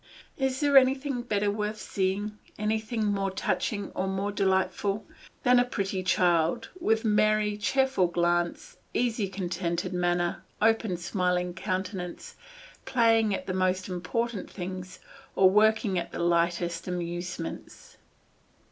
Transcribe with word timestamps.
Is 0.35 0.61
there 0.61 0.77
anything 0.79 1.21
better 1.21 1.51
worth 1.51 1.79
seeing, 1.79 2.39
anything 2.57 3.05
more 3.05 3.29
touching 3.29 3.91
or 3.91 4.07
more 4.07 4.31
delightful, 4.31 5.05
than 5.43 5.59
a 5.59 5.63
pretty 5.63 6.01
child, 6.01 6.69
with 6.79 7.05
merry, 7.05 7.55
cheerful 7.55 8.07
glance, 8.07 8.77
easy 8.95 9.29
contented 9.29 9.93
manner, 9.93 10.41
open 10.59 10.97
smiling 10.97 11.53
countenance, 11.53 12.35
playing 12.83 13.35
at 13.35 13.45
the 13.45 13.53
most 13.53 13.87
important 13.89 14.49
things, 14.49 14.97
or 15.35 15.51
working 15.51 15.99
at 15.99 16.11
the 16.11 16.17
lightest 16.17 16.87
amusements? 16.87 17.97